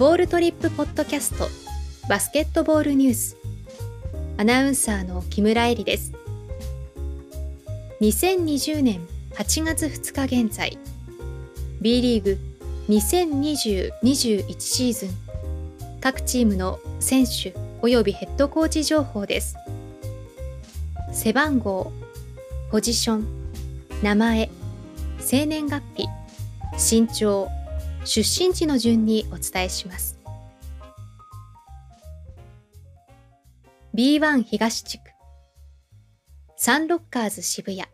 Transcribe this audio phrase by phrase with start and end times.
[0.00, 1.46] ボールトリップポッドキャスト
[2.08, 3.36] バスケットボールニュース。
[4.38, 6.14] アナウンサーの木村恵里です。
[8.00, 10.78] 2020年8月2日現在
[11.82, 12.38] B リーグ
[12.88, 15.10] 2020-21シーズン
[16.00, 19.54] 各チームの選手及びヘッドコーチ情報です。
[21.12, 21.92] 背番号
[22.70, 23.26] ポジション
[24.02, 24.48] 名前
[25.18, 26.08] 生年月日
[27.02, 27.50] 身長
[28.04, 30.18] 出身地の順にお伝えします。
[33.94, 35.10] B1 東地区。
[36.56, 37.84] サンロッカーズ渋谷。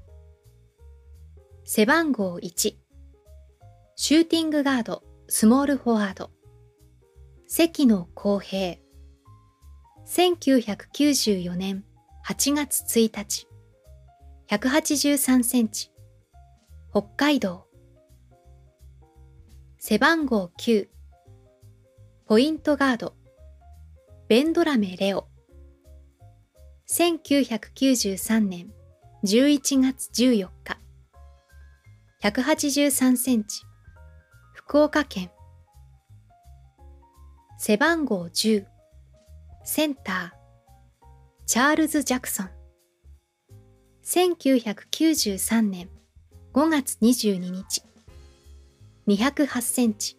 [1.65, 2.77] 背番号1
[3.97, 6.31] シューティングガードスモールフォワード。
[7.49, 8.77] 関野公平。
[10.07, 11.85] 1994年
[12.25, 13.49] 8月1日。
[14.49, 15.91] 183センチ。
[16.93, 17.66] 北海道
[19.89, 20.89] 背番号9
[22.27, 23.15] ポイントガード。
[24.27, 25.29] ベンドラメレオ。
[26.91, 28.73] 1993年
[29.23, 30.81] 11月14日。
[32.21, 33.63] 183センチ。
[34.55, 35.31] 福岡県。
[37.57, 38.67] 背番号10
[39.63, 41.47] センター。
[41.47, 42.51] チャールズ・ジャクソン。
[44.05, 45.89] 1993年
[46.55, 47.86] 5月22日。
[49.09, 50.19] 208センチ。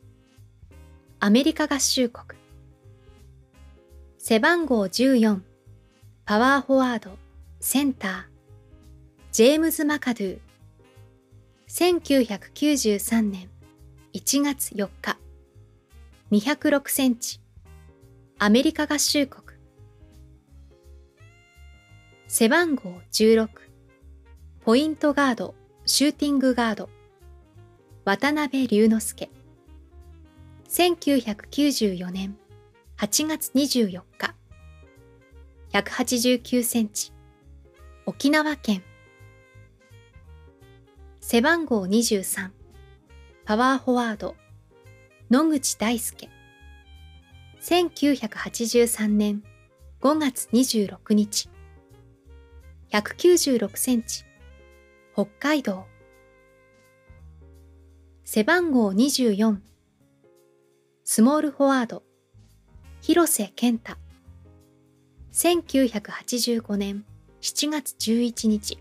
[1.20, 2.40] アメリカ合衆国。
[4.18, 5.42] 背番号14
[6.24, 7.18] パワーフォワード。
[7.60, 8.24] センター。
[9.34, 10.40] ジェームズ・マカドゥ。
[11.68, 13.50] 1993年
[14.14, 15.18] 1月4日
[16.32, 17.42] 206センチ。
[18.40, 19.60] アメリカ合衆国。
[22.30, 23.50] 背番号16
[24.62, 25.56] ポイントガード。
[25.86, 26.90] シューティングガード。
[28.08, 29.30] 渡辺龍之介。
[30.70, 32.38] 1994年
[32.98, 34.34] 8月24日。
[35.74, 37.12] 189センチ。
[38.06, 38.82] 沖縄県。
[41.20, 42.52] 背番号23
[43.44, 44.38] パワーフォワード。
[45.30, 46.30] 野口大輔。
[47.60, 49.44] 1983年
[50.00, 51.50] 5月26日。
[52.90, 54.24] 196センチ。
[55.14, 55.97] 北海道。
[58.30, 59.56] 背番号24
[61.06, 62.04] スモールフォワード。
[63.00, 63.96] 広瀬健太。
[65.32, 67.06] 1985年
[67.40, 68.80] 7月11日。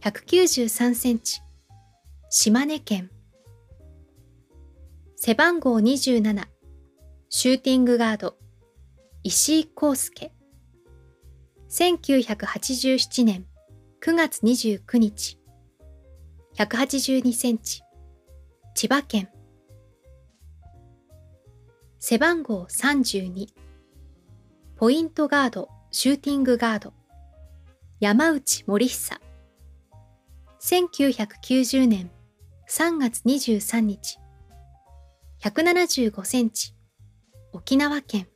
[0.00, 1.40] 193センチ。
[2.30, 3.12] 島根県。
[5.14, 6.48] 背番号27
[7.28, 8.36] シューティングガード。
[9.22, 10.32] 石井康介。
[11.70, 13.46] 1987年
[14.02, 15.38] 9月29日。
[16.56, 17.83] 182センチ。
[18.76, 19.28] 千葉県。
[22.00, 23.46] 背番号32
[24.74, 26.92] ポイントガードシューティングガード。
[28.00, 29.20] 山内森久。
[30.60, 32.10] 1990年
[32.68, 34.18] 3月23日。
[35.40, 36.74] 175センチ。
[37.52, 38.26] 沖縄県。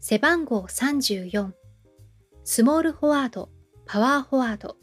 [0.00, 1.50] 背番号34
[2.44, 3.48] スモールフォワード
[3.86, 4.76] パワーフォワード。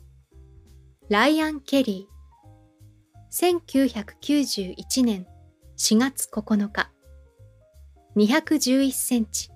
[1.10, 2.11] ライアン・ケリー。
[3.32, 5.26] 1991年
[5.78, 6.92] 4月9日。
[8.18, 9.50] 211センチ。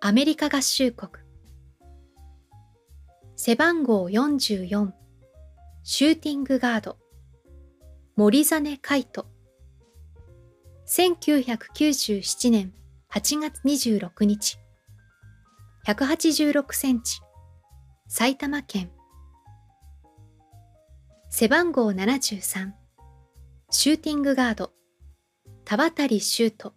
[0.00, 1.12] アメリカ合衆国。
[3.36, 4.92] 背番号44
[5.82, 6.96] シューティングガード。
[8.16, 9.28] 森実海斗
[10.88, 12.72] 1997年
[13.12, 14.56] 8月26日。
[15.86, 17.20] 186センチ。
[18.08, 18.90] 埼玉県
[21.32, 22.72] 背番号73
[23.70, 24.72] シューティングガード。
[25.64, 26.74] 田渡シュート。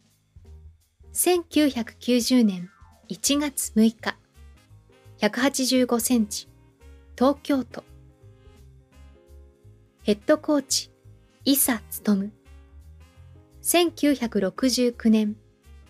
[1.11, 2.69] 1990年
[3.09, 4.15] 1月6日。
[5.17, 6.47] 185センチ。
[7.17, 7.83] 東京都。
[10.03, 10.91] ヘッドコーチ
[11.45, 12.31] 伊佐勉
[13.63, 15.35] 1969年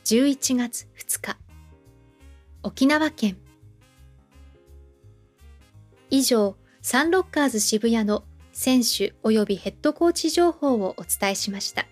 [0.05, 1.37] 11月2日。
[2.63, 3.35] 沖縄県。
[6.09, 8.23] 以上サンロッカーズ渋谷の
[8.53, 11.85] 選手及びヘッドコーチ情報をお伝えしました。